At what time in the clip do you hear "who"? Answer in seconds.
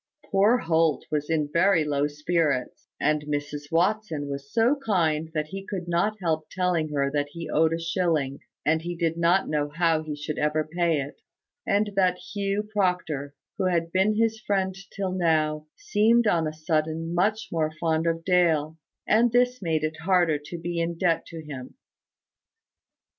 13.59-13.65